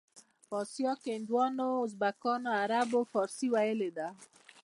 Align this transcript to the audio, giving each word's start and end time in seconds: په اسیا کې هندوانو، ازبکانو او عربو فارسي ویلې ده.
په 0.47 0.55
اسیا 0.63 0.93
کې 1.01 1.09
هندوانو، 1.17 1.69
ازبکانو 1.87 2.47
او 2.53 2.59
عربو 2.63 2.99
فارسي 3.11 3.47
ویلې 3.53 3.89
ده. 3.97 4.07